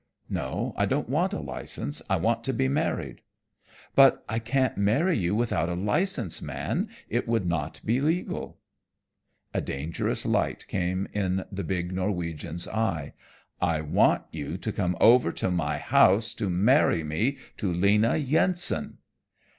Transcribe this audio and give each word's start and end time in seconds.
"No, 0.31 0.73
I 0.77 0.87
don't 0.87 1.07
want 1.09 1.31
a 1.31 1.39
license. 1.39 2.01
I 2.09 2.15
want 2.15 2.43
to 2.45 2.53
be 2.53 2.67
married." 2.67 3.21
"But 3.93 4.25
I 4.27 4.39
can't 4.39 4.75
marry 4.75 5.15
you 5.15 5.35
without 5.35 5.69
a 5.69 5.75
license, 5.75 6.41
man. 6.41 6.89
It 7.07 7.27
would 7.27 7.45
not 7.45 7.79
be 7.85 8.01
legal." 8.01 8.57
A 9.53 9.61
dangerous 9.61 10.25
light 10.25 10.65
came 10.67 11.07
in 11.13 11.45
the 11.51 11.63
big 11.63 11.91
Norwegian's 11.91 12.67
eye. 12.67 13.13
"I 13.61 13.81
want 13.81 14.23
you 14.31 14.57
to 14.57 14.71
come 14.73 14.97
over 14.99 15.31
to 15.33 15.51
my 15.51 15.77
house 15.77 16.33
to 16.33 16.49
marry 16.49 17.03
me 17.03 17.37
to 17.57 17.71
Lena 17.71 18.17
Yensen." 18.17 18.97